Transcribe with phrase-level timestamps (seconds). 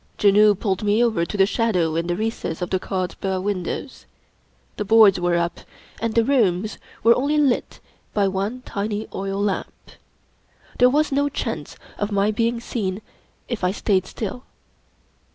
[0.17, 4.07] Janoo pulled me over to the shadow in the recess of the carved bow windows.
[4.77, 5.59] The boards were up,
[6.01, 7.79] and the rooms were only lit
[8.11, 9.91] by one tiny oil lamp.
[10.79, 13.03] There was no chance of my being seen
[13.47, 14.43] if I stayed still.